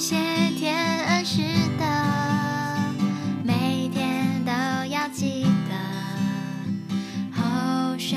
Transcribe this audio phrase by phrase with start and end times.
[0.00, 0.16] 谢
[0.56, 1.42] 天恩师
[1.78, 1.84] 的，
[3.44, 4.50] 每天都
[4.86, 5.76] 要记得。
[7.36, 8.16] 后学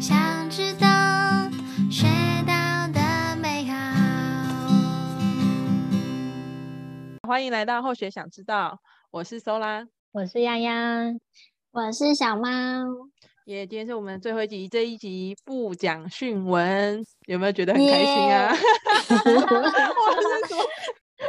[0.00, 0.88] 想知道，
[1.90, 2.06] 学
[2.46, 3.76] 到的美好。
[7.28, 11.14] 欢迎来到后学想知道，我是 Sola，我是丫丫，
[11.72, 12.48] 我是小猫。
[13.46, 13.66] 耶！
[13.66, 18.54] 今天是我们最后一集，这一集不讲训文，有没有觉得很开心啊？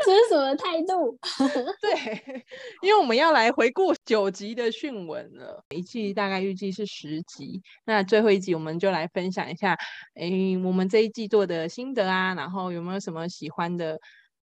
[0.06, 1.18] 这是什么态度？
[1.82, 2.44] 对，
[2.82, 9.78] 因为我们要来回顾九集的训文了，一季大概预计是十集，那最后一集我们就来分享一下，
[10.16, 10.30] 哎，
[10.64, 14.00] 我们这一季做的心得啊，然后有没有什么喜欢的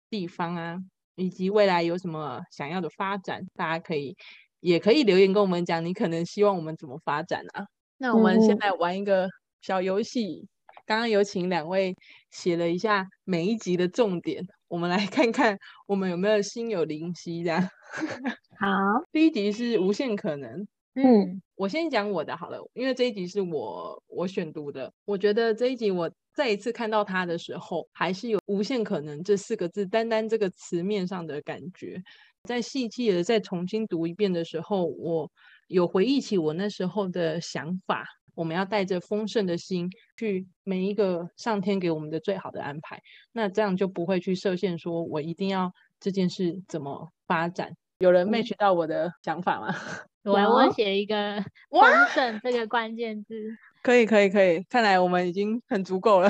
[0.10, 0.78] 地方啊，
[1.16, 4.16] 以及未来有什么想要的发展，大家可以。
[4.62, 7.66] 也可以留言跟我们讲，你可能希望我们怎么发展啊？
[7.98, 9.28] 那我们先来玩一个
[9.62, 10.48] 小游戏。
[10.86, 11.96] 刚刚有请两位
[12.32, 17.70] 写了一下每一集的重点，我们来看看我们有没有心有灵犀这样。
[18.60, 18.68] 好，
[19.12, 20.68] 第一集是无限可能。
[20.96, 24.92] 嗯，我先讲我的好了，因为这一集是我我选读的。
[25.06, 32.02] 我觉得这一集我再一次看到它的时候，还是有无限可能这四个字，单单这个词面上的感觉。
[32.44, 35.32] 在细细的再重新读一遍的时候，我
[35.68, 38.06] 有回忆起我那时候的想法。
[38.34, 43.02] 我们要带着丰盛的心去每一个上天给我们的最好的安排，
[43.34, 47.76] 那这样就不会去设限，说我一定要这件事怎么发展。
[48.00, 49.76] 有人 match 到我的想法吗？
[50.24, 51.84] 我我写一个丰
[52.14, 53.36] 盛这个关键字，
[53.84, 56.30] 可以可以可以，看来我们已经很足够了。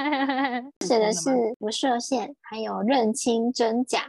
[0.86, 4.08] 写的是不设限，还有认清真假。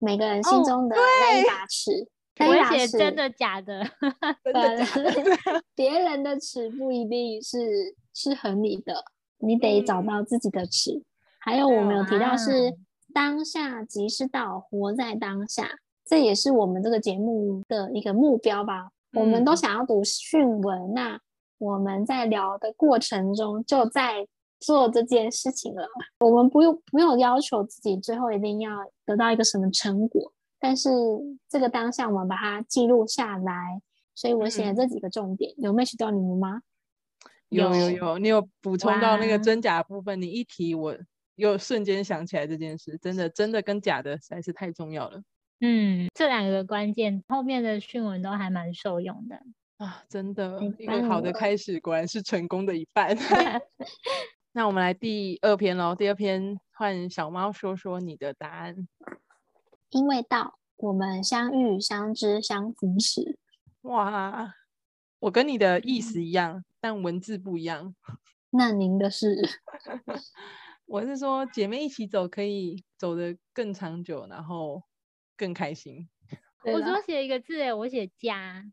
[0.00, 2.08] 每个人心中的那一把尺，
[2.40, 3.84] 我写真的假的，
[4.42, 9.04] 真的假的， 别人的尺不一定是适合你的，
[9.38, 10.92] 你得找到自己的尺。
[10.92, 11.04] 嗯、
[11.38, 12.74] 还有我们有提到是
[13.12, 15.68] 当下即是道，活在当下，
[16.04, 18.88] 这也是我们这个节目的一个目标吧。
[19.12, 21.20] 嗯、我们都想要读训文，那
[21.58, 24.26] 我们在聊的过程中就在。
[24.60, 25.88] 做这件事情了，
[26.20, 28.70] 我们不用不用要求自己最后一定要
[29.06, 30.90] 得到一个什么成果，但是
[31.48, 33.80] 这个当下我们把它记录下来，
[34.14, 36.60] 所以我写了这几个重点，嗯、有 match 到你们吗？
[37.48, 40.96] 有有有，你有补充到那个真假部分，你一提我
[41.36, 45.22] 又瞬间想起来这件事，真的真的跟假的实在是太重要了。
[45.60, 49.36] 嗯，这两个关键后面的训文都还蛮受用的
[49.78, 53.16] 啊，真的，一个好的开始果然是成功的一半。
[54.52, 55.94] 那我们来第二篇喽。
[55.94, 58.88] 第二篇换小猫说说你的答案。
[59.90, 63.38] 因为到，我们相遇、相知、相扶持。
[63.82, 64.54] 哇，
[65.20, 67.94] 我跟你的意思一样，嗯、但文字不一样。
[68.50, 69.36] 那您的是？
[70.86, 74.82] 我是说，姐妹一起走，可以走得更长久，然后
[75.36, 76.08] 更开心。
[76.64, 78.64] 我多写一个字，我写家。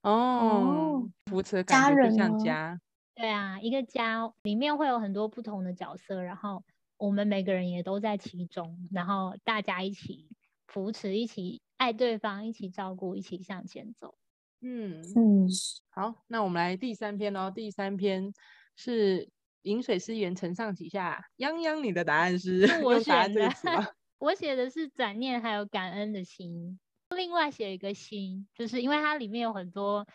[0.00, 2.80] 哦，扶持的感觉就像家。
[3.20, 6.64] 对啊，一个家里面会有很多不同的角色，然后
[6.96, 10.26] 我们每个人也都在其中，然后大家一起
[10.66, 14.14] 扶持，一起爱对方，一起照顾，一起向前走。
[14.62, 15.48] 嗯嗯，
[15.90, 17.52] 好，那我们来第三篇哦。
[17.54, 18.32] 第三篇
[18.74, 19.28] 是
[19.62, 21.22] 饮水思源，承上启下。
[21.36, 22.66] 泱泱，你的答案是？
[22.82, 23.42] 我选的。
[24.18, 26.80] 我写的是转念，还有感恩的心。
[27.14, 30.06] 另外写一个心，就是因为它里面有很多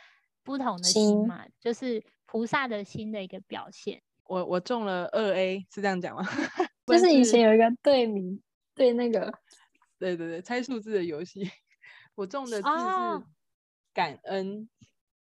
[0.46, 2.02] 不同的心嘛，心就是。
[2.28, 6.28] 菩萨的心的一个表现，我我中了二 A，是这样讲吗？
[6.86, 8.42] 就是以前有一个对名
[8.74, 9.32] 对那个，
[9.98, 11.50] 对对对，猜数字的游戏，
[12.16, 13.24] 我中的字是
[13.94, 14.68] 感恩，哦、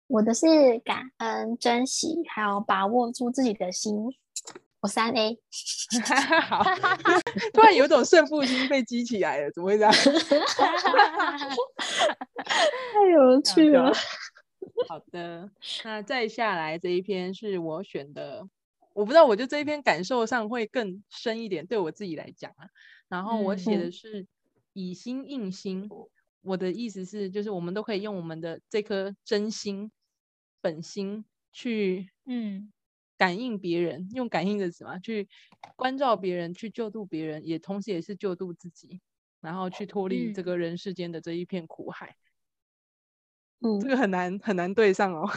[0.07, 3.93] 我的是感恩、珍惜，还有把握住自己的心，
[4.79, 5.37] 我三 A，
[6.47, 6.63] 好，
[7.51, 9.91] 突然有种胜负心被激起来了，怎么会这样？
[12.93, 13.91] 太有趣了。
[14.87, 15.49] 好的，
[15.83, 18.47] 那再下来这一篇是我选的，
[18.93, 22.67] 我不知道，我就这一篇感受上会更深一点，对我自己来讲啊。
[23.07, 24.27] 然后我写的是
[24.73, 26.07] 以心印心，嗯、
[26.41, 29.91] 我的意思是，就是我们都可以用我们的这颗真心、
[30.61, 32.71] 本心去，嗯，
[33.17, 35.27] 感应别人，用感应的什么，去
[35.75, 39.01] 关照别人，去救度别人，也同时也是救度自己，
[39.41, 42.07] 然后去脱离这个人世间的这一片苦海。
[42.07, 42.30] 嗯，
[43.81, 45.29] 这个很难很难对上哦，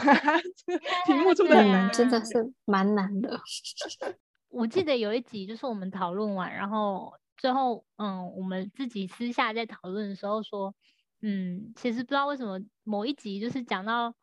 [0.65, 3.39] 这个题目出的很难，啊、真的是蛮难的。
[4.49, 10.73] 我记得有一集就是我们讨论完，然后最后嗯，我们自己私下在讨论的时候说，
[11.21, 14.15] 嗯，其实不知道为什么某一集就是讲到，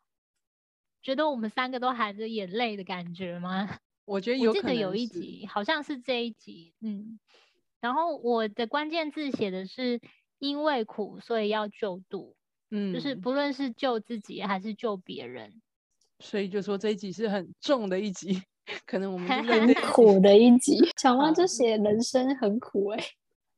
[1.01, 3.69] 觉得我们三个都含着眼泪的感觉吗？
[4.05, 7.19] 我觉得有，我记得有一集好像是这一集，嗯，
[7.79, 10.01] 然后我的关键字写的是
[10.39, 12.35] 因为苦，所以要救度。
[12.75, 15.61] 嗯，就是不论是救自己还是救别人，
[16.19, 18.41] 所以就说这一集是很重的一集，
[18.87, 20.79] 可能我们很 苦的一集。
[20.99, 23.05] 小猫就写人生很苦哎、欸，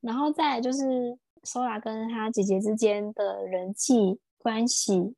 [0.02, 5.14] 然后再来就是 Sora 跟他姐姐之间的人际关系，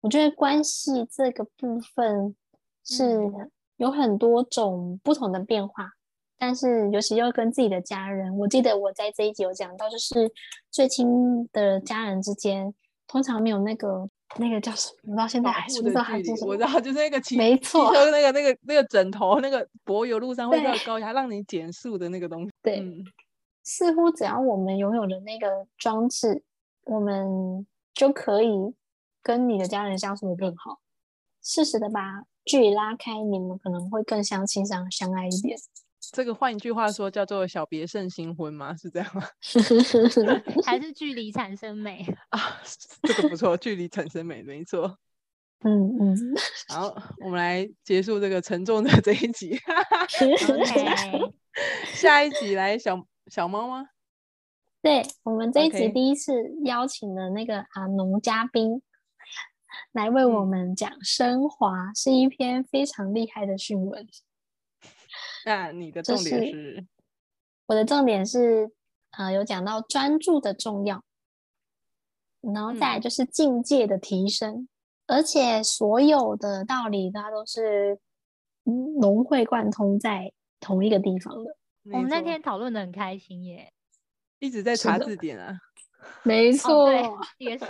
[0.00, 2.36] 我觉得关系这个部分
[2.84, 3.18] 是
[3.78, 5.90] 有很多种不同的变化。
[6.36, 10.30] 但是，尤其要跟自己的家人，我记得我在这一集有讲到，就是
[10.70, 12.74] 最亲的家人之间，
[13.06, 14.08] 通常没有那个
[14.38, 16.48] 那个叫什么，我到现在还不知道还是什么。
[16.48, 22.50] 我知道，就是那个骑没错，那个那个那个枕头，那个柏油路上会比较高压，让你减速的那个东西。
[22.62, 23.04] 对、嗯，
[23.62, 26.42] 似乎只要我们拥有了那个装置，
[26.84, 28.50] 我们就可以
[29.22, 30.80] 跟你的家人相处的更好。
[31.42, 35.56] 适时的把距离拉开，你们可能会更相亲相相爱一点。
[36.12, 38.74] 这个换一句话说叫做“小别胜新婚”吗？
[38.76, 39.22] 是这样吗？
[40.64, 42.60] 还是距离产生美 啊？
[43.02, 44.98] 这个不错，距离产生美，没错。
[45.60, 46.34] 嗯嗯。
[46.68, 49.58] 好，我们来结束这个沉重的这一集。
[50.16, 51.32] Okay.
[51.86, 53.88] 下一集来小小猫吗？
[54.82, 56.32] 对，我们这一集第一次
[56.64, 58.82] 邀请了那个啊农嘉宾
[59.92, 64.06] 来为我们讲升华，是一篇非常厉害的讯文。
[65.46, 66.50] 那你的重点是？
[66.50, 66.86] 是
[67.66, 68.70] 我的重点是，
[69.10, 71.02] 呃，有讲到专注的重要，
[72.40, 74.68] 然后再来就是境界的提升，嗯、
[75.06, 77.98] 而且所有的道理它都是
[78.64, 81.56] 融会贯通在同一个地方的。
[81.84, 83.72] 我们那天讨论的很开心耶，
[84.40, 85.58] 一直在查字典啊。
[86.22, 87.66] 没错、哦，也是，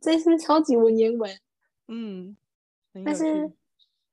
[0.00, 1.36] 这是超级文言文。
[1.88, 2.36] 嗯，
[3.04, 3.52] 但是。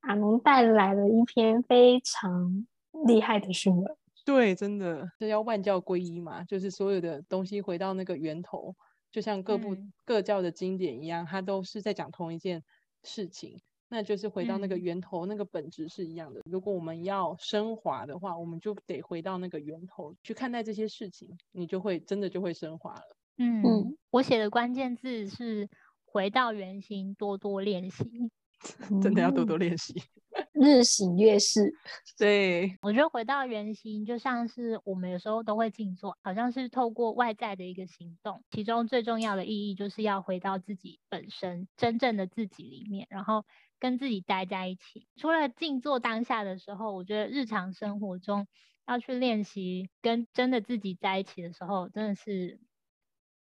[0.02, 2.66] 阿农带来了一篇非常
[3.06, 8.76] 厉害的训文，对，真的，这叫万教归一嘛，就是所有的东西回到那个源头，
[9.12, 12.64] 就像各部、嗯、各教的经典一样，它都是在讲同一件
[13.04, 13.60] 事情，
[13.90, 16.42] 那就是回到那个源头，嗯、那个本质是一样的。
[16.46, 23.18] 如果我们要升华的话，我们就得回到那个源头去看待这些事情，你就会真的就会升华了。
[23.38, 25.70] 嗯，嗯，我写的关键字是
[26.06, 28.32] 回到原型，多多练习。
[29.02, 29.94] 真的要多多练习，
[30.54, 31.74] 日行月事。
[32.18, 43.46] 对，我觉得回到原型，就像是我们有时候都会静坐，好像是透过外在的一个行动，其中最重要的意义就是要回到自己本身真正的自己里面，然后
[43.80, 45.08] 跟自己待在一起。
[45.16, 48.48] 除了静坐当下的时候，我觉得日常生活中
[48.86, 52.60] 要去练习跟真的自己在一起的时候，真的是。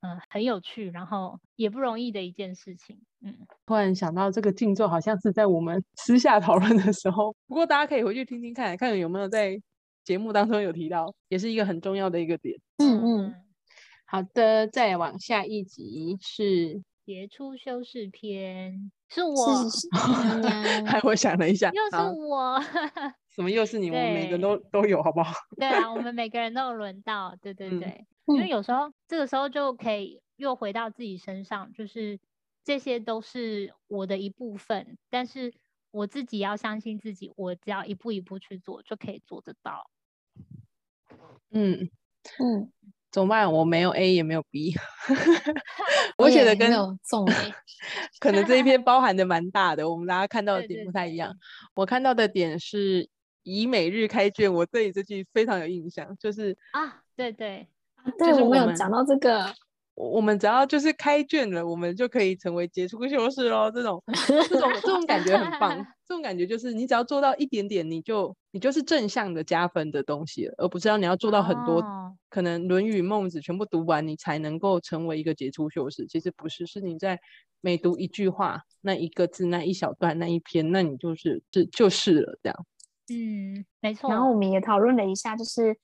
[0.01, 3.01] 嗯，很有趣，然后也不容易的一件事情。
[3.21, 3.35] 嗯，
[3.65, 9.61] 突然想到这个静坐好像是在我们 私下讨论的时候，不过大家可以回去听听看，看有没有在
[10.05, 12.57] 节目当中有提到，也是一个很重要的一个点。
[12.77, 13.35] 嗯嗯，
[14.05, 19.35] 好的，再往下一集是杰出修饰篇，是我，
[19.69, 19.87] 是
[20.85, 22.57] 还我想了一下，又是我，
[23.35, 23.89] 什么又是你？
[23.89, 25.33] 我们每个人都都有，好不好？
[25.57, 27.87] 对啊，我们每个人都有轮到，对对对。
[27.89, 32.19] 嗯因为有时候这个时候就可以又回到自己身上，就是
[32.63, 35.51] 这些都是我的一部分，但是
[35.89, 39.89] 我自己要相信自己，我只要一步一步去做，就可以做得到。
[41.49, 41.89] 嗯
[42.39, 42.71] 嗯，
[43.09, 43.51] 怎么办？
[43.51, 44.75] 我没有 A 也没有 B，
[46.19, 46.69] 我写的跟
[47.03, 47.53] 重 A，
[48.21, 51.31] 可能这一篇包含的蛮大的，我们大家看到的点不太一样。
[51.31, 51.39] 对对对，
[51.73, 53.09] 我看到的点是
[53.41, 57.67] 以每日开卷，我对这句非常有印象，就是啊，对对。
[58.17, 59.45] 对，我们有讲到这个，
[59.95, 63.69] 我们只要就是开卷了，我们就可以成为杰出修士喽。
[63.69, 64.01] 这种
[64.47, 65.77] 这种这种感觉很棒，
[66.07, 76.07] 这种感觉就是你只要做到一点点，你就你就是正向的加分的东西了，而不是要你要做到很多，哦、可能《论语》《孟子》全部读完，你才能够成为一个杰出修士。
[76.07, 77.19] 其实不是，是你在
[77.59, 82.65] 每读一句话，那一个字，那一小段，那一篇，那你就是是就是了这样。
[83.11, 84.09] 嗯，没错。
[84.09, 85.77] 然后我们也讨论了一下，就是。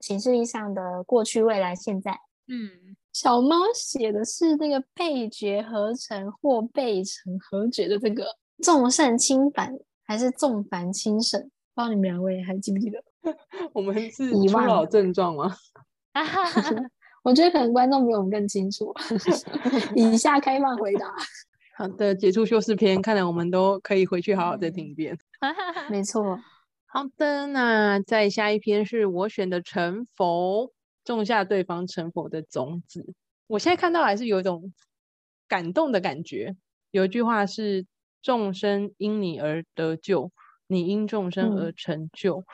[0.00, 2.12] 形式意义上的过去、未来、现在。
[2.46, 8.26] 嗯，小猫写的是那个被觉合成或被成合觉的这个
[8.62, 9.72] 重圣轻繁
[10.04, 11.40] 还是众繁轻省？
[11.74, 13.02] 不知道你们两位还记不记得？
[13.72, 15.56] 我们是初老症状吗？
[17.24, 18.94] 我觉得可能观众比我们更清楚。
[19.96, 21.10] 以下开放回答。
[21.76, 25.18] 好的，解出修饰篇，看来我们都可以回去好好再听一遍。
[25.88, 26.38] 没错。
[26.96, 30.72] 好的，那再下一篇是我选的成佛，
[31.02, 33.14] 种下对方成佛的种子。
[33.48, 34.72] 我现在看到还是有一种
[35.48, 36.54] 感动的感觉。
[36.92, 37.84] 有一句话是：
[38.22, 40.30] 众生因你而得救，
[40.68, 42.38] 你因众生而成就。
[42.38, 42.44] 嗯、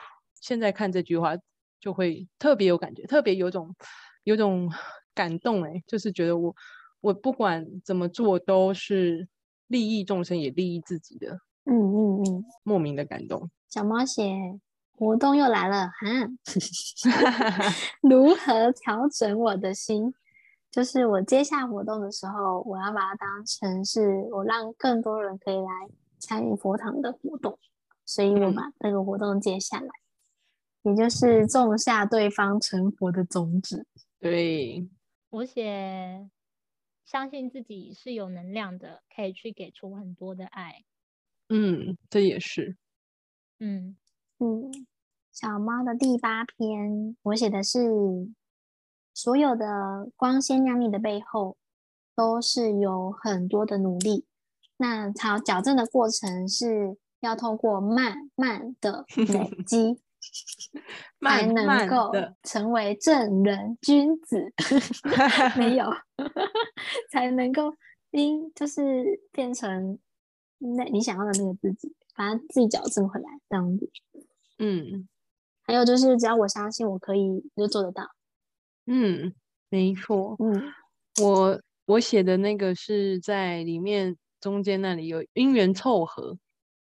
[0.41, 1.37] 现在看这句话，
[1.79, 3.75] 就会特别有感觉，特别有种
[4.23, 4.71] 有种
[5.13, 6.55] 感动哎，就是觉得我
[6.99, 9.27] 我不管怎么做都是
[9.67, 11.39] 利益众生也利益自己的，
[11.73, 13.49] 嗯嗯嗯，莫名的感动。
[13.69, 14.59] 小猫写
[14.97, 16.27] 活动又来了哈，
[18.03, 20.13] 如何调整我的心？
[20.69, 25.71] 就是我接下活动的时候，我要把它当成是我让更多人可以来
[26.19, 27.57] 参与佛堂的活动，
[28.05, 29.89] 所以我把这个活动接下来，
[30.83, 33.85] 嗯、也就是种下对方成佛的种子。
[34.19, 34.87] 对，
[35.29, 36.29] 我写
[37.05, 40.83] 相信自己是有能量的，可以去给出很多的爱。
[41.53, 42.77] 嗯，这也是。
[43.59, 43.97] 嗯
[44.39, 44.71] 嗯，
[45.33, 47.79] 小猫的第八篇，我写的是
[49.13, 51.57] 所有的光鲜亮丽的背后，
[52.15, 54.25] 都是有很多的努力。
[54.77, 59.99] 那好，矫正的过程是要透过慢慢的 累积，
[61.21, 62.11] 才能够
[62.43, 64.53] 成为正人君子。
[65.59, 65.85] 没有，
[67.11, 67.75] 才能够
[68.11, 69.99] 因就是变成
[70.77, 71.93] 那你想要的那个自己。
[72.13, 73.89] 把它自己矫正回来，这样子。
[74.59, 75.07] 嗯，
[75.61, 78.03] 还有就是，只要我相信我可以，就做得到。
[78.85, 79.33] 嗯，
[79.69, 80.35] 没错。
[80.39, 80.61] 嗯，
[81.23, 86.37] 我我写的那个是在里面中间那里有因缘凑合，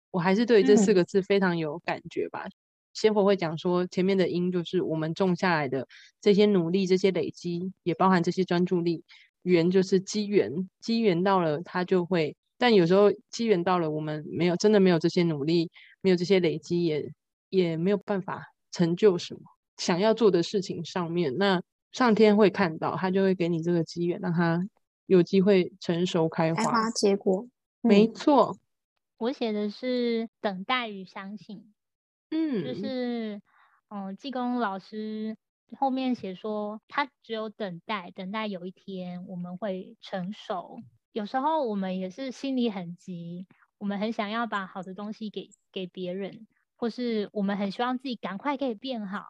[0.09, 2.47] 我还是对这四个字非常有感觉吧。
[2.93, 5.85] 先佛、嗯、会讲说，前面的因就是我们种下来的
[6.21, 9.03] 这些努力、这些累积，也包含这些专注力。
[9.41, 12.37] 缘就是机缘，机缘到了，它就会。
[12.59, 17.11] 但有时候机缘到了，我们没有真的没有这些努力，没有这些累积，也
[17.49, 19.39] 也没有办法成就什么
[19.77, 21.37] 想要做的事情上面。
[21.37, 21.63] 那
[21.93, 24.59] 上天会看到，他就会给你这个机缘，让他
[25.05, 26.63] 有机会成熟开花。
[26.63, 27.47] 开花结果，
[27.81, 28.57] 没错。
[29.17, 31.73] 我写的是等待与相信，
[32.29, 33.41] 嗯，就是
[33.87, 35.35] 嗯，济公老师
[35.77, 40.81] 后面写说，他只有等待，等待有一天我们会成熟。
[41.11, 43.47] 有时候我们也是心里很急，
[43.77, 49.25] 我们很想要把好的东西给给别人，或是我们很希望自己赶快可以变好。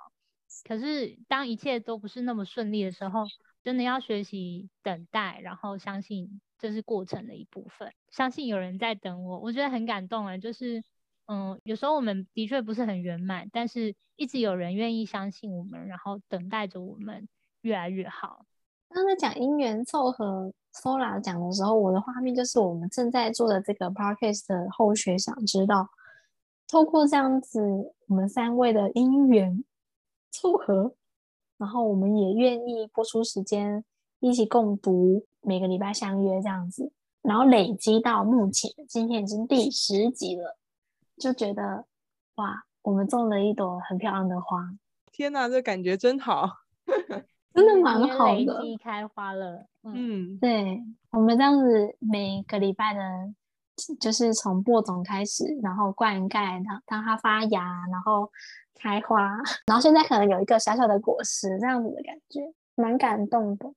[0.66, 3.26] 可是当一切都不是那么顺利的时候，
[3.64, 9.40] 真的要学习等待，然后相信这是过程的一部分，相信有人在等我。
[9.40, 10.84] 我觉得很感动啊，就是
[11.28, 17.30] 嗯，有时候我们的确不是很圆满，但是一直有人愿意相信我们，然后等待着我们
[17.62, 18.46] 越来越好。
[18.90, 20.52] 刚才讲因缘凑合。
[20.72, 25.90] Sola 讲的时候，我的画面就是我们正在做的这个 Podcast 的后学，想知道
[26.68, 27.60] 透过这样子，
[28.08, 29.64] 我们三位的因缘
[30.30, 30.94] 凑合，
[31.58, 33.84] 然后我们也愿意播出时间
[34.20, 36.92] 一起共读，每个礼拜相约这样子，
[37.24, 40.56] 然后累积到目前，今天已经第十集了，
[41.18, 41.86] 就觉得
[42.36, 44.78] 哇，我们种了一朵很漂亮的花。
[45.12, 46.60] 天哪，这感觉真好。
[47.54, 49.66] 真的蛮好的，累积开花了。
[49.84, 53.00] 嗯，对，我们这样子每个礼拜呢，
[54.00, 58.32] 就是从播种开始，然后灌溉，然后当它发芽，然后
[58.76, 59.38] 开花，
[59.68, 62.42] 然后现在可能有一个小小的果实，这样子的感觉，
[62.76, 63.72] 蛮感动的。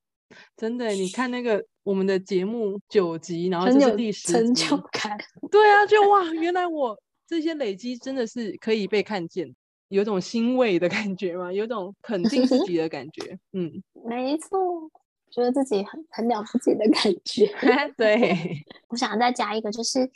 [0.57, 5.19] 真的，你看那个我们的节目九集，然后这是第十集，成就感。
[5.51, 9.55] 对啊，就哇，原来我这些累积真的是可以被看见。
[9.93, 11.53] 有种欣慰的感觉吗？
[11.53, 13.39] 有种肯定自己的感觉。
[13.53, 13.71] 嗯，
[14.09, 14.91] 没错，
[15.31, 17.47] 觉得自己很很了不起的感觉。
[17.97, 20.11] 对， 我想再加一个，就是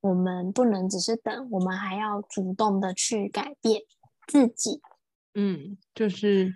[0.00, 3.82] 我们不能只是等，我们还要主动的去改变
[4.28, 4.80] 自己。
[5.34, 6.54] 嗯，就是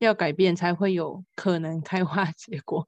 [0.00, 2.86] 要改变才会有可能开花结果。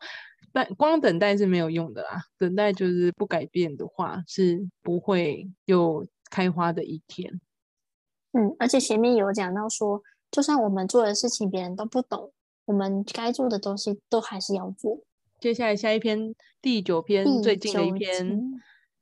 [0.52, 7.40] 但光等待是没有用的啦，等待就是不改变的话，是不会有开花的一天。
[8.34, 12.32] 嗯，而且前面有讲到说，就算我们做的事情别人都不懂，
[12.64, 14.98] 我们该做的东西都还是要做。
[15.38, 18.40] 接下来下一篇第九篇最近的一篇，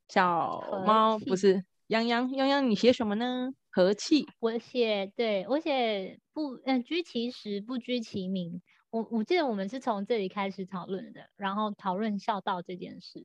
[0.08, 3.52] 小猫不是泱泱泱泱，你写什么呢？
[3.70, 8.60] 和气，我写对我写不嗯、呃、居其实不居其名。
[8.90, 13.24] 我我记得我们是从这里开始讨论的，然后讨论孝道这件事，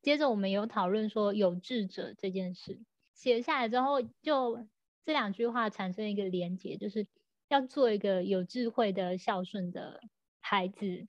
[0.00, 2.80] 接着我们有讨论说有志者这件事，
[3.14, 4.66] 写下来之后就。
[5.04, 7.06] 这两句话产生一个连结，就是
[7.48, 10.00] 要做一个有智慧的孝顺的
[10.40, 11.06] 孩子。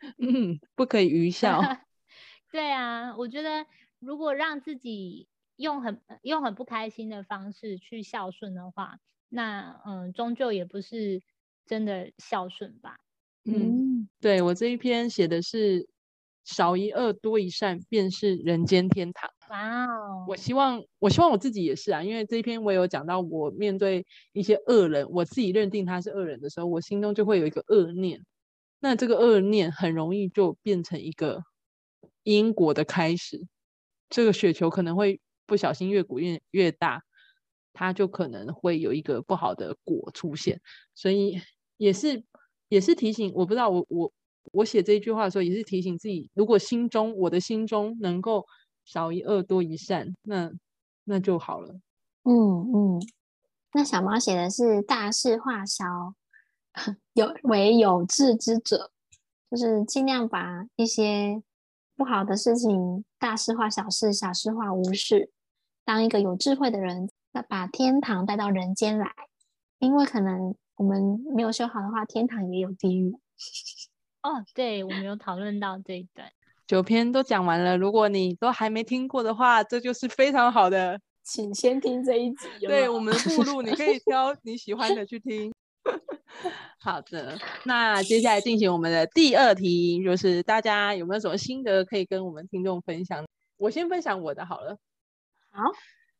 [0.18, 1.60] 嗯，不可以愚 孝。
[2.50, 3.66] 对啊，我觉得
[3.98, 8.98] 如果让自己用很用很不开心的方式去孝顺的话，
[9.28, 11.22] 那嗯，终究也不是
[11.66, 12.98] 真的孝顺吧。
[13.44, 15.88] 嗯，嗯对，我这一篇写的是
[16.44, 19.30] 少一恶多一善，便是人间天堂。
[19.50, 20.24] 哇哦！
[20.28, 28.24] 我希望，我希望我自己也是啊，因为这一篇我有讲到，我面对一些恶人，我自己认定他是恶人的时候，我心中就会有一个恶念，
[28.78, 31.42] 那这个恶念很容易就变成一个
[32.22, 33.44] 因果的开始，
[34.08, 37.02] 这个雪球可能会不小心越滚越越大，
[37.72, 40.60] 它就可能会有一个不好的果出现，
[40.94, 41.40] 所以
[41.76, 42.22] 也是
[42.68, 44.12] 也是提醒，我不知道我我
[44.52, 48.46] 我写这一句话的时候，也是提醒自己，如果心中我的心中能够。
[48.90, 50.50] 少一恶多一善，那
[51.04, 51.74] 那就好了。
[52.24, 52.34] 嗯
[52.74, 53.00] 嗯，
[53.72, 55.84] 那小猫写的是大事化小，
[57.14, 58.90] 有为有志之者，
[59.48, 61.40] 就是尽量把一些
[61.94, 65.30] 不好的事情大事化小事，小事化无事，
[65.84, 69.14] 当一个有智慧的人，那把天堂带到人间来。
[69.78, 73.16] 因为可能我们没有修好的话，天堂也有地狱。
[74.22, 76.32] 哦，对，我们有讨论到这一段。
[76.70, 82.46] 九篇都讲完了，如果你都还没听过的话，这就是非常好的， 请先听这一集。
[82.60, 85.52] 对，我们的目录，你可以挑 你喜欢的去听。
[86.78, 93.26] 好的，那接下来进行我们的第二题，就是大家有没有什么心得可以跟我们听众分享？
[93.56, 94.78] 我先分享我的好了。
[95.50, 95.64] 好，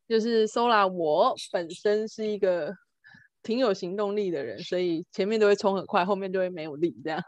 [0.05, 2.75] 就是 Sola，我本身是一个
[3.41, 7.23] 挺有行动力的人，所以前面都会冲很快，后面就会没有力这样。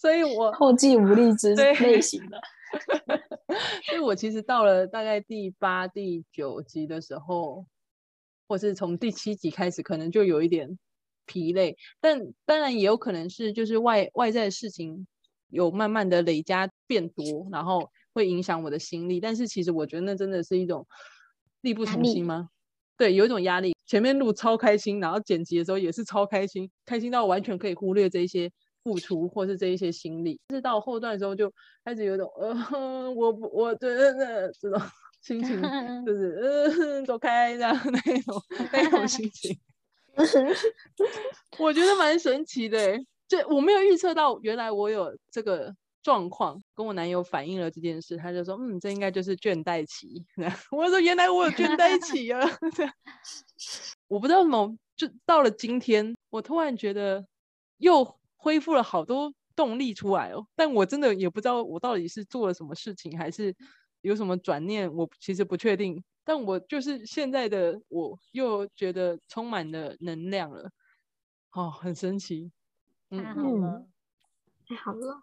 [0.00, 2.40] 所以我后继无力之类型的，
[3.84, 7.66] 所以我其实到了大概第八、第九集的时候，
[8.46, 10.78] 或是从第七集开始，可能就有一点
[11.26, 11.76] 疲累。
[12.00, 15.04] 但当然也有可能是就是外外在的事情
[15.48, 19.18] 有慢慢的累加变多，然后会影响我的心力。
[19.18, 20.86] 但是其实我觉得那真的是一种
[21.62, 22.50] 力不从心吗？
[22.96, 23.74] 对，有一种压力。
[23.84, 28.48] 前面录超开心，然后剪辑的时候也是超开心，开心到完全可以忽略这些。
[28.88, 31.52] 付出或是这一些心力，是到后段的时候就
[31.84, 34.80] 开始有种呃，我我觉得这种
[35.20, 35.60] 心情
[36.06, 38.42] 就是呃，走开这样那种
[38.72, 39.54] 那种心 情，
[41.58, 42.98] 我觉得蛮神奇的。
[43.28, 50.24] 就我没有预测到，原来我有这个状况，跟我男友反映了这件事，他就说嗯，这应该就是倦怠期。
[50.70, 52.40] 我说原来我有倦怠期啊，
[54.08, 57.26] 我不知道怎么就到了今天，我突然觉得
[57.76, 58.16] 又。
[58.48, 63.54] 恢复了好多动力出来哦，但我真的也不知道我到底是做了什么事情，还是
[64.00, 66.02] 有什么转念，我其实不确定。
[66.24, 70.70] 但我就是现在的我又觉得充满了能量了，
[71.52, 72.50] 哦，很神奇。
[73.10, 73.86] 嗯，太好了，
[74.66, 75.22] 太好了。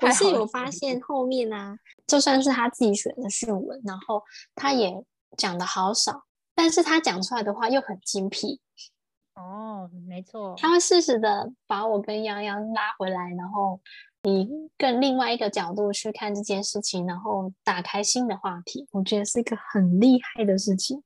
[0.00, 1.78] 我是有 发现后面呢、啊，
[2.08, 4.20] 就算是他自己选的讯文，然后
[4.56, 4.92] 他也
[5.38, 8.60] 讲的好少，但是他讲出来的话又很精辟。
[9.36, 13.78] 哦，没错，他会适时的把我跟洋洋拉回来，然后
[14.22, 21.02] 以更另外一个角度去看这件事情，然后打开新的话题，我觉得是一个很厉害的事情。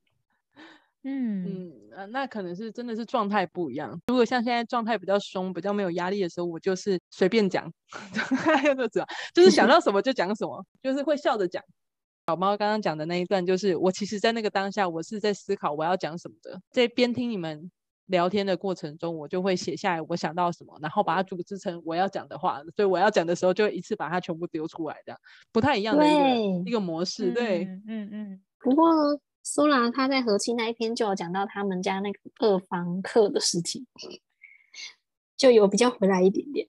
[1.03, 3.99] 嗯嗯、呃，那可能是真的是状态不一样。
[4.07, 7.69] 如果像现在状态比较松、比较没有压力的时候，我就是随便讲，
[9.33, 11.61] 就是想到什么就讲什么，就是会笑着讲。
[12.27, 17.69] 小猫刚刚讲的那一段，就是我其实在那个当下，我是在思考我要讲什么的，在边听你们。
[18.07, 22.61] 聊天的过程中，我就会写下来我想到什么，然后把它组织成我要讲的话。
[22.75, 25.19] 所以我要讲的时候，就一次把它全部丢出来，这样
[25.51, 27.31] 不太一样的一个一个模式。
[27.31, 28.09] 对，嗯嗯。
[28.11, 28.91] 嗯，不过
[29.43, 33.85] 苏拉他在和气那一篇就有讲到他们家那个二房客的事情，
[35.35, 36.67] 就有比较回来一点点。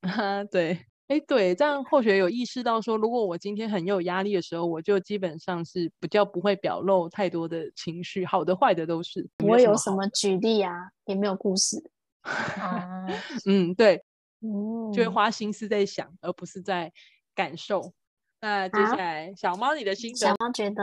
[0.00, 0.86] 啊， 对。
[1.08, 9.28] 哎，对，这样或许有意识到说，如果我今天很有压力的时候，我就基本上是比较不会表露太多的情绪，好的坏的都是。
[9.44, 10.72] 我有什么举例啊？
[11.04, 11.80] 也没有故事。
[13.46, 14.02] 嗯，对，
[14.40, 16.92] 嗯，就会花心思在想，而不是在
[17.36, 17.92] 感受。
[18.40, 20.18] 那接下来，啊、小猫你的心得？
[20.18, 20.82] 小猫觉得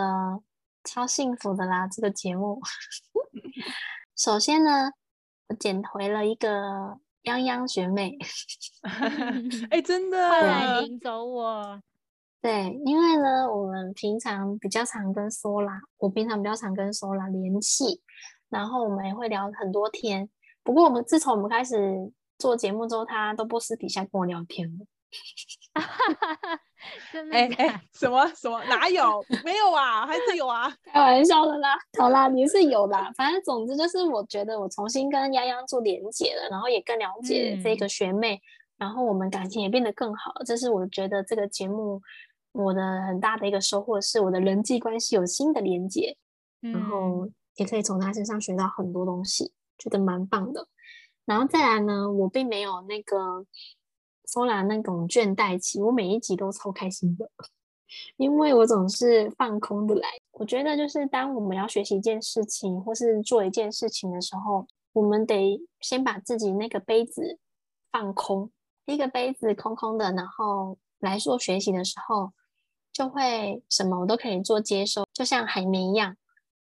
[0.86, 2.62] 超幸福的啦，这个节目。
[4.16, 4.92] 首先呢，
[5.50, 6.98] 我捡回了一个。
[7.24, 8.18] 泱泱学妹
[9.72, 11.82] 哎、欸，真的，快来领走我。
[12.42, 18.02] 对，因为呢，我们平常比较常跟 Sola，我平常比较常跟 Sola 联系，
[18.50, 20.30] 然后我们也会聊很多天。
[20.62, 24.86] 不过，我们自从我们开始做节目之后，他都不私底下跟我聊天了。
[27.32, 28.62] 哎哎、欸，什么什么？
[28.66, 29.24] 哪有？
[29.44, 30.70] 没有啊，还是有啊？
[30.92, 33.12] 开玩笑的啦，好啦，你是有啦。
[33.16, 38.42] 反正总之就是，我觉得我重新跟泱泱做连接了，然后也更了解这个学妹，嗯、
[38.78, 40.34] 然后我们感情也变得更好。
[40.46, 42.02] 这是我觉得这个节目
[42.52, 46.18] 我的很大的一个收获，是我的人际关系有新的连接，
[46.62, 50.68] 嗯、然后也可以从他身上学到很多东西，觉得蛮棒的。
[51.26, 53.46] 然后再来呢，我并没有那个。
[54.34, 57.30] Sola 那种倦怠期，我每一集都超开心的。
[58.18, 60.10] 因为我总是放空的来。
[60.32, 67.38] 我觉得就是当我们要学习一件事情或是做一件事情的时候，我们得先把自己那个杯子
[67.92, 68.50] 放空，
[68.88, 72.32] 一个杯子空空的，然后来做学习的时候，
[72.92, 76.18] 就会什么我都可以做接收，就像海绵一样，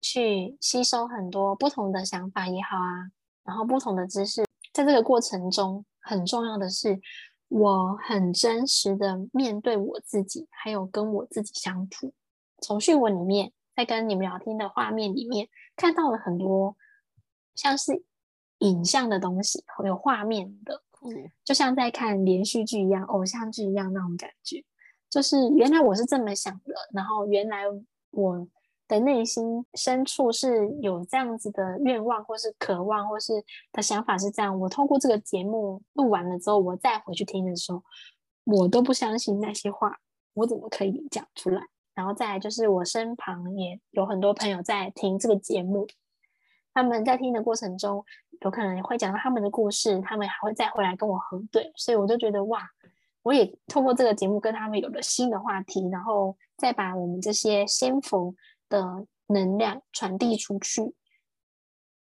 [0.01, 3.11] 去吸收很多不同的想法也好啊，
[3.45, 4.43] 然后不同的知识。
[4.73, 6.99] 在这个过程中，很重要的是，
[7.47, 12.13] 我很真实的面对我自己，还有跟我自己相处。
[12.61, 16.75] 从讯文里面，在跟你们聊天的画面里面，看到了很多
[17.53, 18.03] 像是
[18.59, 24.63] 影像的东西，有画面的，嗯就像在看连续剧一样、偶像剧一样那种感觉。
[25.09, 27.63] 就是原来我是这么想的，然后原来
[28.11, 28.47] 我
[28.87, 33.33] 的内心深处是有这样子的愿望，或是渴望，或是
[33.71, 34.59] 的想法是这样。
[34.59, 37.83] 我透过这个节目录完了之后，我再回去听的时候，
[38.43, 39.97] 我都不相信那些话，
[40.33, 41.61] 我怎么可以讲出来？
[41.95, 45.87] 然后再来就是我身旁也有很多朋友在听这个节目，
[46.73, 48.03] 他们在听的过程中，
[48.41, 52.61] 有可能会讲到他们的故事，他们还会再回来跟我核对，所以我就觉得哇，
[53.23, 58.35] 我也透过这个节目跟他们有了新的话题，然后再把我们这些先锋
[58.69, 60.93] 的能量传递出去。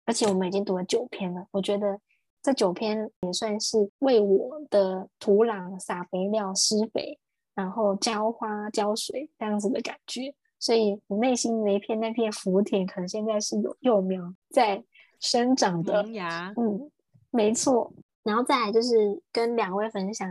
[0.04, 2.00] 而且我们已经读了九篇了，我觉得
[2.42, 7.18] 这九篇也算是为我的土壤撒肥料、施肥。
[7.54, 14.84] 然后浇花浇水这样子的感觉，所以我内心那片那片福田，可能现在是有幼苗在
[15.20, 16.02] 生长的。
[16.02, 16.90] 萌芽，嗯，
[17.30, 17.94] 没错。
[18.22, 20.28] 然后再来就是跟两位分享，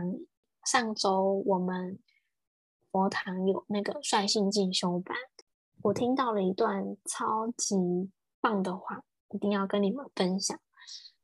[0.64, 1.98] 上周我们
[2.92, 5.16] 佛堂有那个率性进修班，
[5.86, 10.58] 我听到了一段超级棒的话，一定要跟你们分享。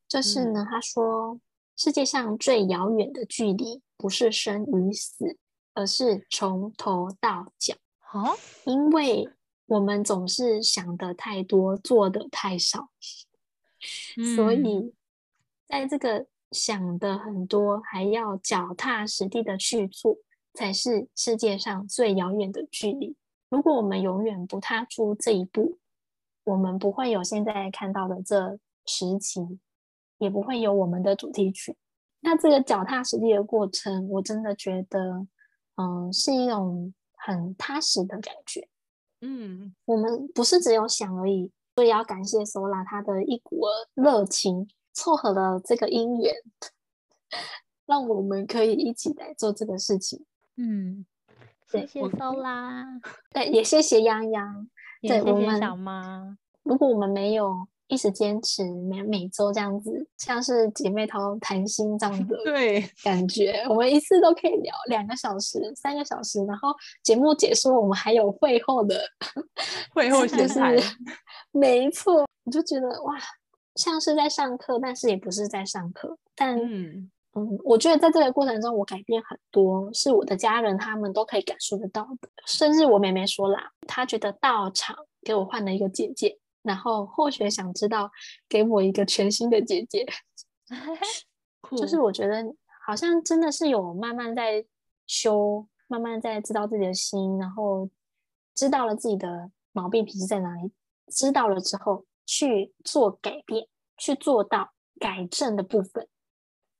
[0.07, 1.39] 就是呢，嗯、他说
[1.75, 5.37] 世界上最遥远的距离，不是生与死。
[5.75, 9.27] 而是从头到脚，好，因为
[9.65, 12.89] 我们总是想的太多，做的太少，
[14.15, 14.93] 嗯、所以
[15.65, 20.19] 在这个想的很多，还要脚踏实地的去做，
[20.53, 23.15] 才是世界上最遥远的距离。
[23.53, 25.77] 如果我们永远不踏出这一步，
[26.43, 29.59] 我们不会有现在看到的这十集，
[30.17, 31.77] 也不会有我们的主题曲。
[32.21, 35.27] 那这个脚踏实地的过程，我真的觉得。
[35.75, 38.67] 嗯，是一种很踏实的感觉。
[39.21, 43.61] 嗯，我们不是只有想而已，所以要感谢 Sola 他的一股
[43.95, 46.33] 热情，凑合了这个姻缘，
[47.87, 50.23] 让我们可以一起来做这个事情。
[50.57, 51.05] 嗯，
[51.81, 53.01] 谢谢 Sola，
[53.33, 54.67] 对，也谢谢泱泱，
[55.01, 55.91] 对我们小猫。
[55.91, 56.37] 妈。
[56.63, 57.67] 如果我们没有。
[57.87, 63.63] 一直坚持每每周这样子，像是姐妹淘谈心这样子 对感觉。
[63.69, 68.99] 我们一次都可以聊两个小时、三个小时，然后节目结束，我们还有会后的
[69.93, 70.75] 会后闲谈。
[71.51, 73.15] 没错，我就觉得哇，
[73.75, 76.17] 像是在上课，但是也不是在上课。
[76.33, 76.57] 但
[77.35, 82.29] 嗯，嗯，我觉得在这个过程中，我改变很多，是我的家人他们都可以感受得到的。
[82.45, 86.39] 甚至我妹妹说啦，她觉得道场给我换了一个姐姐。
[86.63, 88.09] 然后或许想知道，
[88.47, 90.05] 给我一个全新的姐姐，
[91.75, 92.41] 就是我觉得
[92.87, 94.65] 好像真的是有慢慢在
[95.05, 97.89] 修，慢慢在知道自己的心，然后
[98.55, 100.71] 知道了自己的毛病脾气在哪里，
[101.07, 103.67] 知道了之后去做改变，
[103.97, 106.07] 去做到改正的部分，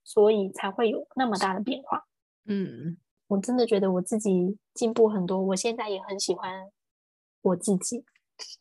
[0.04, 2.06] 所以才会有那么大的变化。
[2.46, 6.70] 嗯，我真的觉得我自己进步很多，我现在也很喜欢
[7.42, 8.04] 我自己。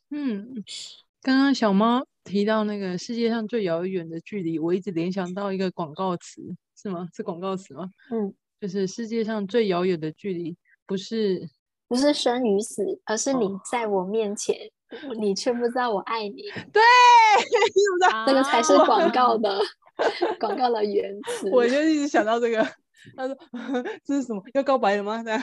[0.09, 0.63] 嗯。
[1.21, 6.41] 刚刚小猫提到那个世界上最遥远的距离，我一直联想到一个广告词，
[6.75, 7.07] 是吗？
[7.13, 7.89] 是广告词吗？
[8.11, 11.49] 嗯，就是世界上最遥远的距离，不是
[11.87, 16.43] 不是生与死，而是你在我面前，哦、你却不知道我爱你。
[16.73, 16.83] 对，
[18.27, 19.61] 这个才是广告的
[20.39, 21.49] 广告的原词。
[21.51, 22.65] 我就一直想到这个。
[23.17, 23.37] 他说
[24.05, 24.41] ：“这是什么？
[24.53, 25.21] 要告白了吗？”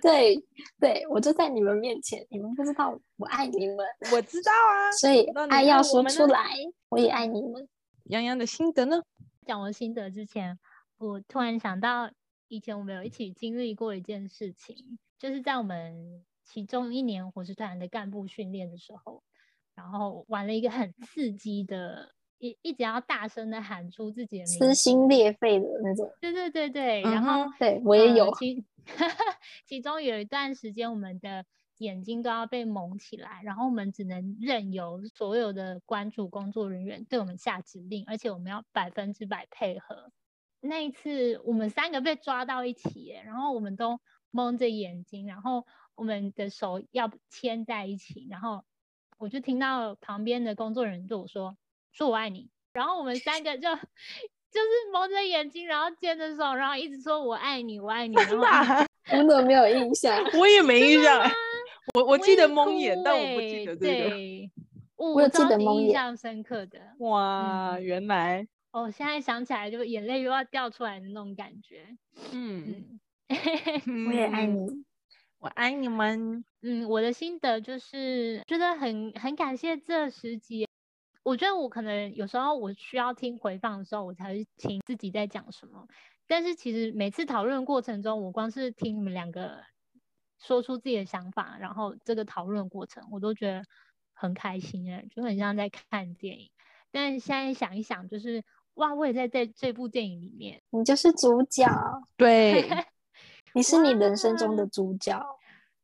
[0.00, 0.42] 对
[0.80, 3.76] 对，我就在你们面前，你们不知道我爱你们，
[4.14, 4.90] 我知道啊。
[4.92, 6.54] 所以爱要说出来，
[6.88, 7.68] 我也爱你们。
[8.04, 9.02] 洋洋的心得呢？
[9.44, 10.58] 讲完心得之前，
[10.96, 12.10] 我突然想到，
[12.48, 19.22] 以前我们有一起经历过一件事情，就是在我们其中一年伙食团的干部训练的时候，
[19.78, 22.12] 然后玩了一个很刺激的。
[22.40, 26.08] 一一直要大声的喊出自己的名字，撕心裂肺的那种。
[26.20, 28.26] 对对对对，然后、嗯、对我也有。
[28.26, 28.64] 呃、其
[29.66, 31.44] 其中有一段时间，我们的
[31.78, 40.12] 眼睛都要被蒙起来，然后我们只能任由所有的关注工作人员对我们下指令，而且我们要百分之百配合。
[40.60, 43.98] 那一次我们三个被抓到一起，然后我们都
[44.30, 48.62] 蒙着眼睛，然后我们的手要牵在一起，然后
[49.18, 51.56] 我就听到旁边的工作人员对我说
[51.92, 53.62] ：“说我爱你。”然后我们三个就
[54.50, 58.14] 就是蒙着眼睛，然后牵着手，然后一直说我爱你，我爱你。
[58.14, 58.86] 然后我
[59.26, 60.16] 怎么没有印象？
[60.38, 61.30] 我也没印象。
[61.94, 64.10] 我我记得蒙眼，但我不记得这个。
[64.10, 64.50] 对，
[64.96, 66.78] 我有记得蒙眼，印象深刻的。
[66.98, 71.96] 哇，嗯、原来哦，现在想起来就眼泪又要掉出来的那种感觉。
[72.32, 74.84] 嗯，我也爱你，
[75.40, 76.44] 我爱你们。
[76.62, 80.66] 嗯，我的心得就是觉得很很感谢这十集。
[81.22, 85.86] 我觉得我可能有时候我需要听回放的时候，我才会听自己在讲什么。
[86.26, 89.62] 但是其实每次讨论过程中，我光是听你们两个。
[90.40, 93.64] 说出自己的想法，然后这个讨论过程我都觉得
[94.14, 96.48] 很开心哎，就很像在看电影。
[96.92, 98.44] 但现在想一想，就是
[98.74, 101.66] 哇，我也在在这部电影里面，你就是主角，
[102.16, 102.62] 对，
[103.52, 105.20] 你是你人生中的主角。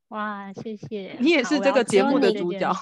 [0.09, 1.17] 哇，谢谢！
[1.19, 2.73] 你也是这个节目的主角，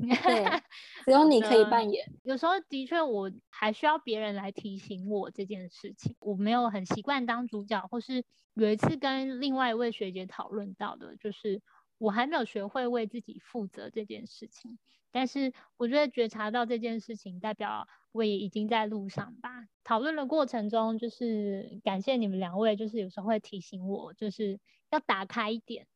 [0.00, 0.62] 对，
[1.04, 2.06] 只有你可以扮演。
[2.22, 6.14] 有时候的确，我还需要别人来提醒我这件事情。
[6.20, 11.60] 我没有很习惯当主角，或是有一次跟另外一位学姐讨论到的，就是
[11.98, 14.78] 我还没有学会为自己负责这件事情。
[15.12, 19.66] 但是我觉得觉察到这件事情，代表我也已经在路上吧。
[19.84, 25.86] 讨论的过程中，就是感谢你们两位，就是有时候会提醒我，就是要打开一点。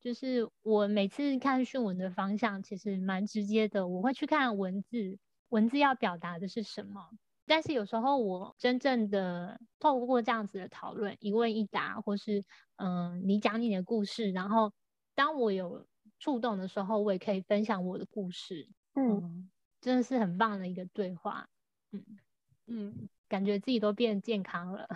[0.00, 5.18] 就是我每次看讯文的方向其实蛮直接的，我会去看文字，
[5.50, 7.10] 文字要表达的是什么。
[7.46, 12.42] 但是有时候我真正的透过这样子的讨论，一问一答，或是
[12.76, 14.72] 嗯、呃，你讲你的故事，然后
[15.14, 15.86] 当我有
[16.18, 18.68] 触动的时候，我也可以分享我的故事。
[18.94, 21.46] 嗯，嗯，真的是很棒的一个对话。
[21.92, 22.04] 嗯
[22.66, 23.08] 嗯。
[23.30, 24.88] 感觉自己都变健康了，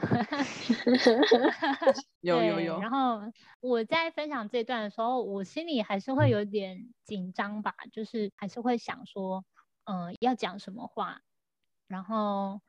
[2.20, 2.80] 有 有有。
[2.80, 3.20] 然后
[3.60, 9.44] 我在分享这段的时候，我心里还是会有点紧张吧，就是还是会想说，
[9.84, 11.20] 嗯、呃，要讲什么话。
[11.86, 12.60] 然后，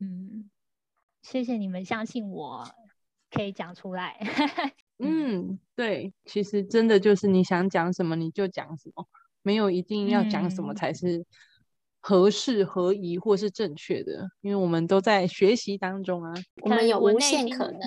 [0.00, 0.50] 嗯，
[1.22, 2.68] 谢谢你们相信我
[3.30, 4.18] 可以讲出来。
[4.98, 9.06] 嗯，对，其实真的就是你想讲什么你就讲什么，
[9.42, 11.26] 没有一定要讲什么才是、嗯。
[12.00, 16.34] 合适、合宜或是正确的，因为我们都在学习当中啊。
[16.62, 17.80] 我们有无限可能，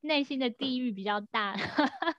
[0.00, 1.54] 内心的地域比较大。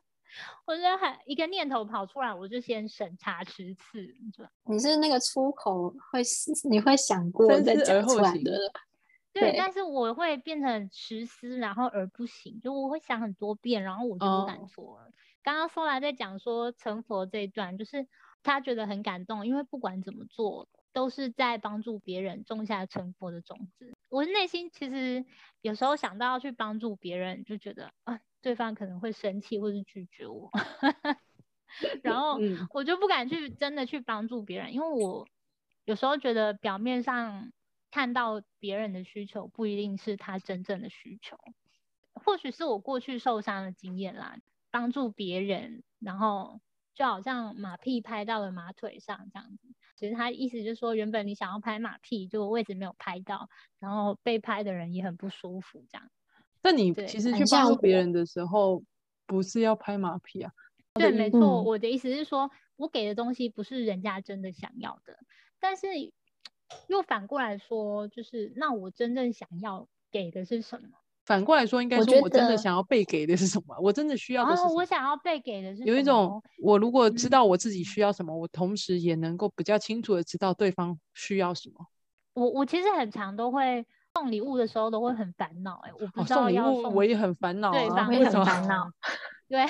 [0.66, 4.14] 我觉得很一个念头跑出来，我就先审查十次。
[4.66, 6.22] 你是那个出口会，
[6.70, 8.58] 你会想过再讲出来的。
[9.32, 15.12] 对，对，但是我会变成实思，然后而不行，就我会想很多遍，然后我就不敢说了。
[15.44, 18.08] 刚刚说来在讲说成佛这一段，就是
[18.42, 20.68] 他觉得很感动，因为不管怎么做。
[20.94, 23.92] 都是在帮助别人种下成佛的种子。
[24.10, 25.26] 我的内心其实
[25.62, 30.52] 有时候想到要去帮助别人，就觉得啊，对方可能会生气或是拒绝我，
[32.04, 32.38] 然后
[32.70, 35.28] 我就不敢去真的去帮助别人，因为我
[35.86, 37.52] 有时候觉得表面上
[37.90, 41.38] 看到别人的需求，不一定是他真正的需求。
[42.14, 44.38] 或许是我过去受伤的经验啦，
[44.70, 46.62] 帮助别人，然后
[46.94, 49.68] 就好像马屁拍到了马腿上这样子。
[49.96, 53.48] 其实他意思就是说，原本你想要拍马屁，就位置没有拍到，
[53.80, 56.10] 然后被拍的人也很不舒服，这样。
[56.62, 58.84] 但你其实去帮助别人的时候，
[59.26, 60.52] 不是要拍马屁啊？
[60.94, 61.40] 对，没错。
[61.40, 61.66] 嗯。
[61.66, 65.18] 我的意思是说，我给的东西不是人家真的想要的，
[65.60, 65.88] 但是
[66.88, 70.90] 又反过来说，就是那我真正想要给的是什么？
[71.26, 73.76] 反过来说，应该说我真的想要被给的是什么？
[73.78, 74.72] 我，我真的需要的是什么？
[74.72, 75.84] 哦，我想要被给的是？
[75.84, 81.88] 有一种，我如果知道我自己需要什么，嗯，我同时也能够比较清楚的知道对方需要什么。
[82.34, 88.92] 我我其实很常都会送礼物的时候都会很烦恼，哎，我不知道要送，送礼物，我也很烦恼，对方也很烦恼，
[89.48, 89.66] 对，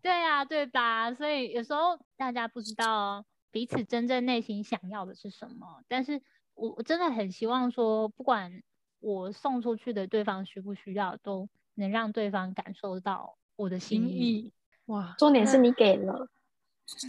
[0.00, 1.12] 对啊，对吧？
[1.12, 6.22] 所以有时候大家不知道彼此真正内心想要的是什么，但是
[6.54, 8.62] 我我真的很希望说，不管。
[9.00, 14.52] 我送出去的，对方需不需要，都能让对方感受到我的心意。
[14.86, 16.28] 哇，重点是你给了。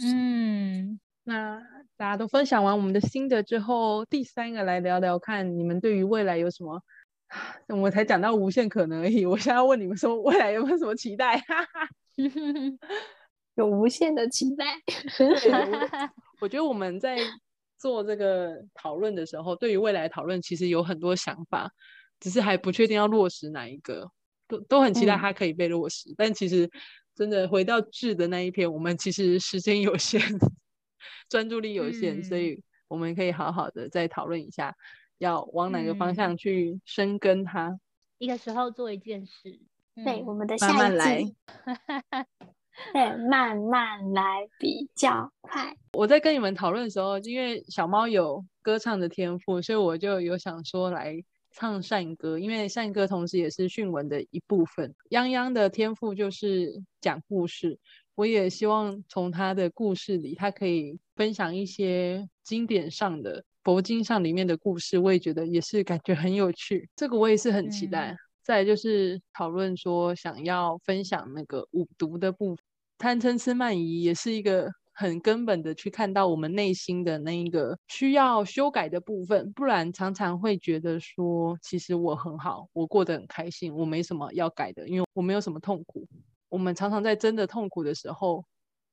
[0.04, 1.60] 嗯，那
[1.96, 6.82] 大家都分享完我们的心得之后，第三个来聊聊看，你们对于未来有什么？
[7.68, 11.42] 我才讲到无限可能而已，我想要问你们说，未来有没有什么期待？
[13.56, 14.64] 有无限的期待。
[16.40, 17.16] 我觉得我们在。
[17.80, 21.72] 做这个讨论的时候，对于未来讨论其实有很多想法，
[22.20, 24.10] 只是还不确定要落实哪一个，
[24.46, 26.10] 都都很期待它可以被落实。
[26.10, 26.70] 嗯、但其实
[27.14, 30.20] 真的回到质的那一篇，我们其实时间有限，
[31.30, 34.76] 专注力有限，嗯、所以我们可以好好的再讨论一下。
[35.18, 37.68] 要往哪个方向去深耕它。
[37.68, 37.80] 嗯、
[38.18, 39.60] 一个时候做一件事，
[40.02, 40.88] 对，我们的下
[41.18, 41.36] 一季。
[42.92, 45.76] 对，慢慢来比较快。
[45.92, 54.94] 我在跟你们讨论的时候，因为小猫有歌唱的天赋，所以我就有想说来唱善歌，因为善歌同时也是训文的一部分。
[55.10, 57.78] 泱泱的天赋就是讲故事，
[58.14, 66.88] 我也希望从他的故事里，他可以分享一些经典上的佛经上里面的故事，我也觉得也是感觉很有趣。
[66.96, 68.12] 这个我也是很期待。
[68.12, 72.64] 嗯、再就是讨论说想要分享那个五毒的部分。
[72.98, 86.06] 贪嗔痴慢疑也是一个很根本的去看到我们内心的那一个需要修改的部分，不然常常会觉得说，其实我很好，我过得很开心，我没什么要改的，因为我没有什么痛苦。
[86.50, 88.44] 我们常常在真的痛苦的时候，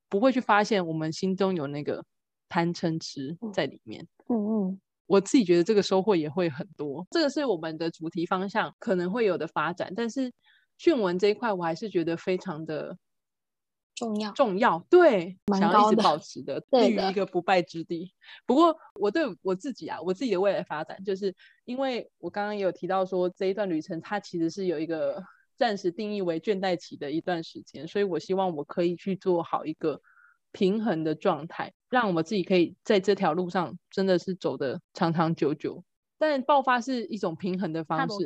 [0.07, 2.01] 不会去发现我们心中有那个
[2.47, 4.07] 贪嗔痴在里面。
[4.29, 7.07] 嗯嗯，我自己觉得这个收获也会很多。
[7.09, 10.31] 这个是我们的主题方向可能会有的发展，但是
[10.77, 12.97] 训文这一块，我还是觉得非常的。
[13.95, 18.13] 重要，重要，对，想要一直保持的，立于一个不败之地。
[18.45, 21.33] 不过，我对我自己啊，我自己的未来发展，就是
[21.65, 25.23] 因为我刚刚也有提到说，这一段旅程它其实是有一个
[25.55, 29.99] 暂时定义为倦怠期的一段时间，所以我希望我可以去做好一个
[30.51, 35.83] 平衡的状态，让我自己可以在这条路上真的是走得长长久久。
[36.17, 38.25] 但爆发是一种平衡的方式，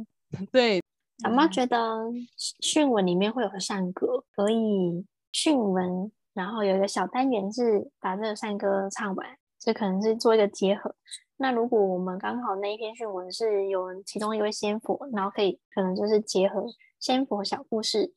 [0.52, 0.80] 对。
[1.22, 9.28] 小猫觉得训文里面会有个善歌，可以训文，然后有一个小单元是把这个善歌唱完，
[9.58, 10.94] 这可能是做一个结合。
[11.36, 16.64] 那如果我们刚好那一篇训文是有其中一位仙佛，然后可以可能就是结合
[16.98, 18.14] 仙佛小故事，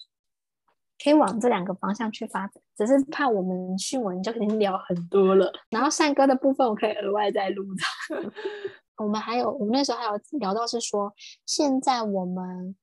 [1.03, 2.63] 可以往这两个方向去发展。
[2.77, 8.31] 只是怕我们讯文就肯定聊很多了，然后善歌的部分我可以额外再录的。
[8.97, 11.13] 我们还有，我们那时候还有聊到是说，
[11.45, 12.75] 现在我们。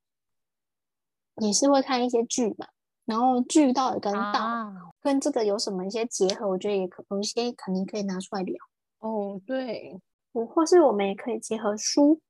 [1.37, 2.67] 也是会看一些剧嘛，
[3.07, 8.55] 然后剧到底跟道、啊、跟这个有什么一些结合，我觉得也可有一些肯定可以拿出来聊。
[8.99, 9.99] 哦，对，
[10.33, 12.21] 我或是我们也可以结合书。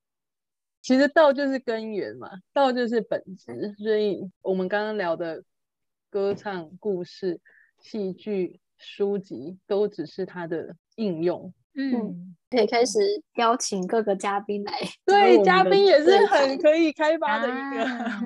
[0.81, 5.43] 其实道就是根源嘛，道就是本质，所以我们刚刚聊的
[6.11, 7.41] 歌唱、故事、
[7.79, 11.55] 戏剧、书籍，都只是它的应用。
[11.75, 12.99] 嗯，可以开始
[13.37, 14.73] 邀请各个嘉宾来。
[15.07, 17.53] 对，嘉宾也是很可以开发的一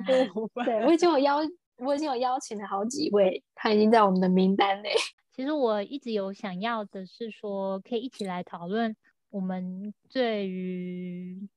[0.07, 0.63] 个 部分。
[0.63, 1.37] 啊、对，我已经有邀，
[1.77, 4.89] 我已经有邀请了好几位，他已经在我们的名单内。
[5.31, 8.95] 其实我一直有想要的是说，可以一起来讨论
[9.29, 11.47] 我们对于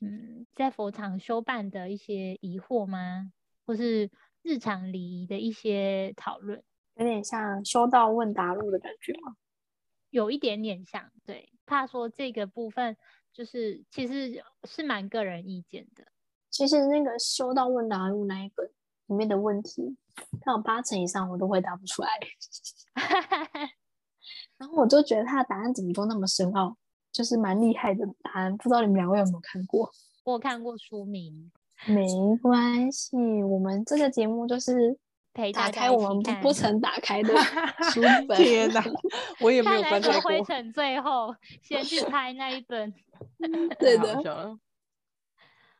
[0.00, 3.32] 嗯，在佛场修办的一些疑惑吗？
[3.64, 4.10] 或是
[4.42, 6.62] 日常礼仪的一些讨论，
[6.94, 9.36] 有点像修道问答录的感觉吗？
[10.10, 12.96] 有一点点像，对，怕说这个部分
[13.32, 16.04] 就是其实是蛮个人意见的。
[16.50, 18.66] 其实那个修道问答录那一本
[19.06, 19.96] 里面的问题，
[20.40, 22.08] 他有八成以上我都回答不出来。
[24.58, 26.76] 然后我就觉得他的答案怎么都那么深奥，
[27.12, 28.56] 就是蛮厉害的答案。
[28.56, 29.90] 不知道你们两位有没有看过？
[30.24, 31.50] 我有看过书名，
[31.86, 32.06] 没
[32.42, 34.98] 关系，我们这个节目就是。
[35.54, 37.32] 打开我们不不曾打开的
[37.92, 38.84] 书 本，天哪！
[39.40, 40.22] 我也没有翻开过。
[40.22, 42.92] 灰尘最后先去拍那一本，
[43.78, 44.58] 对的。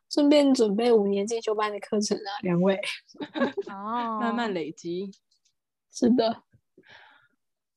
[0.09, 2.81] 顺便准备五年进修班的课程啊，两位。
[3.69, 5.11] 哦，慢慢累积。
[5.93, 6.43] 是的。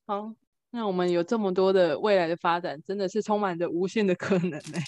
[0.06, 0.34] 好，
[0.76, 4.80] 那我们有这么多的未来的发展，真的是充满着无限的可能呢。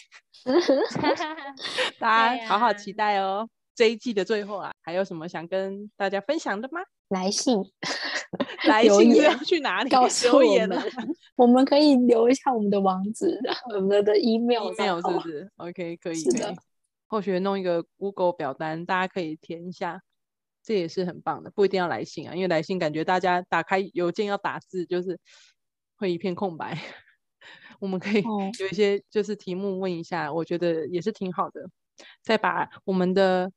[1.99, 3.47] 大家好好期待哦。
[3.75, 6.81] 这一季的最后啊，还有什么想跟大家分享的吗？
[7.09, 7.59] 来信，
[8.67, 9.89] 来信是要去哪里？
[9.91, 10.81] 告 诉我们，
[11.35, 13.39] 我们可以留一下我们的网址，
[13.75, 16.55] 我们的 email，email 是不是？OK，可以，可以。
[17.07, 20.01] 或许弄一个 Google 表单，大家可以填一下，
[20.63, 21.51] 这也是很棒的。
[21.51, 25.19] 不一定要来信啊，因为来信感觉大家打开邮件要打字，就是
[25.97, 26.77] 会一片空白。
[27.79, 28.23] 我们可以
[28.59, 31.69] 有一些就是题目问一下，我觉得也是挺好的。
[32.21, 33.51] 再把我们的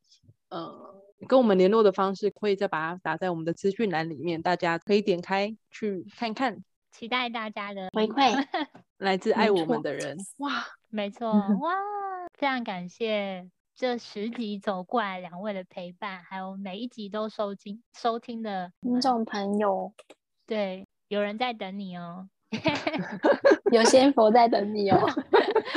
[0.51, 6.65] 呃跟我们联络的方式，可以再把它打在我们的资讯栏里面，大家可以点开去看看。
[6.91, 8.33] 期待大家的回馈，
[8.99, 10.17] 来自爱我们的人。
[10.39, 11.75] 哇，没错，哇，
[12.35, 19.93] 非常感谢这十集走过来两位的陪伴，还有每一集都收听收听的听众朋友。
[20.47, 22.29] 对，有人在等你哦。
[23.73, 24.99] 有仙佛在等你哦。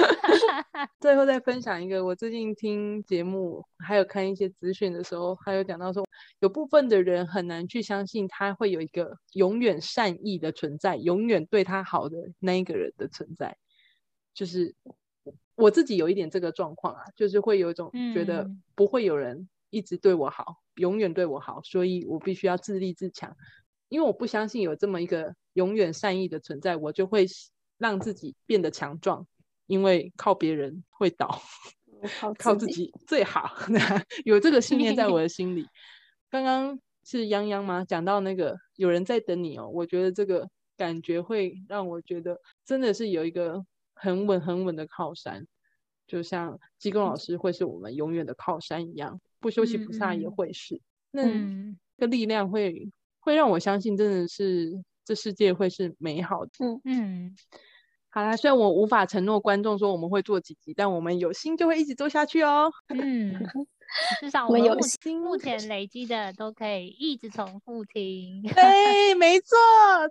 [1.02, 6.08] 最后再分享一个，我最近听节目还有看一些资讯的时候，还有讲到说，
[6.40, 13.58] 有部分的人很难去相信他会有一个永远善意的存在，永远对他好的那一个人的存在。
[14.34, 14.74] 就是
[15.56, 23.36] 我自己有一点这个状况啊，就是会有一种觉得不会有人一直对我好，嗯、永远对我好，所以我必须要自立自强。
[23.92, 27.28] 因为我不相信有这么一个永远善意的存在，我就会
[27.78, 29.28] 让自己变得强壮，
[29.68, 31.42] 因为靠别人会倒，
[32.18, 33.52] 靠靠自己最好。
[34.24, 35.68] 有这个信念在我的心里。
[36.32, 37.84] 刚刚是泱泱吗？
[37.84, 43.62] 讲到那个有人在等你哦，我觉得这个感觉会让我觉得真的是有一个
[43.94, 45.46] 很稳很稳的靠山，
[46.08, 50.80] 就像济公老师会是我们永远的靠山一样，不休息菩萨也会是。
[51.12, 52.90] 嗯、那个力量会。
[53.22, 56.52] 会让我相信，真的是这世界会是美好的。
[56.60, 57.36] 嗯嗯，
[58.10, 62.72] 好啦，虽然我无法承诺观众说我们会做几集，但我们有心就会一直做下去哦。
[62.90, 63.34] 嗯，
[64.20, 68.44] 至少我们有心，目前累积的都可以一直重复听。
[68.44, 69.56] 对，没错。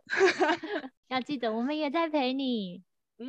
[1.08, 2.82] 要记得，我们也在陪你。
[3.22, 3.28] 嗯，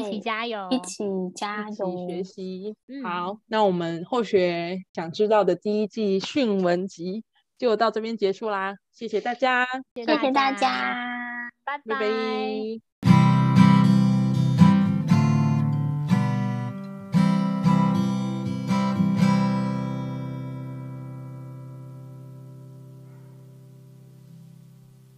[0.00, 1.04] 一起加油，一起
[1.36, 2.74] 加油，学习。
[2.88, 7.22] 嗯、好，那我们后学想知道的第一季训文集
[7.58, 8.76] 就到这边结束啦。
[8.92, 11.84] 谢谢大家，谢谢大家，拜拜。
[11.84, 12.87] 拜拜。